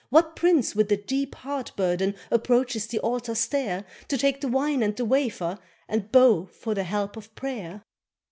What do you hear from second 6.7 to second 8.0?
the help of prayer?